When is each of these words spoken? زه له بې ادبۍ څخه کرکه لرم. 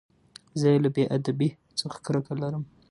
زه 0.59 0.69
له 0.83 0.89
بې 0.95 1.03
ادبۍ 1.15 1.49
څخه 1.79 1.97
کرکه 2.05 2.33
لرم. 2.41 2.63